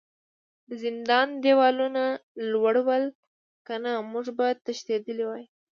د 0.69 0.71
زندان 0.83 1.27
دیوالونه 1.43 2.03
لوړ 2.51 2.75
ول 2.87 3.03
کنه 3.67 3.91
موږ 4.11 4.25
به 4.37 4.47
تښتیدلي 4.65 5.25
وای 5.27 5.43